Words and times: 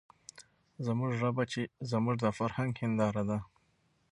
زموږ 0.85 1.11
ژبه 1.19 1.43
چې 1.51 1.61
زموږ 1.91 2.15
د 2.23 2.25
فرهنګ 2.37 2.71
هېنداره 2.81 3.23
ده، 3.29 3.37